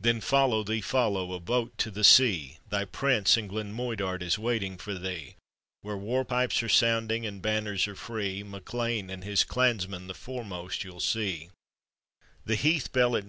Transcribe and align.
Then 0.00 0.20
follow 0.20 0.64
thee! 0.64 0.80
follow! 0.80 1.32
a 1.32 1.38
boat 1.38 1.78
to 1.78 1.92
the 1.92 2.00
Ma! 2.18 2.54
Thy 2.76 2.84
Prince 2.86 3.36
in 3.36 3.46
Glen 3.46 3.72
Moidart 3.72 4.20
is 4.20 4.36
waiting 4.36 4.76
for 4.76 4.94
thee; 4.94 5.36
Where 5.82 5.96
war 5.96 6.24
pipes 6.24 6.60
aro 6.60 6.68
sounding 6.72 7.24
and 7.24 7.40
banner, 7.40 7.76
lire 7.86 7.94
free: 7.94 8.42
MacLean 8.42 9.10
and 9.10 9.22
his 9.22 9.44
clansmen 9.44 10.08
the 10.08 10.14
foremost 10.14 10.82
you'll 10.82 10.98
sec 10.98 11.50
424 12.46 12.50
APPENDIX. 12.52 13.16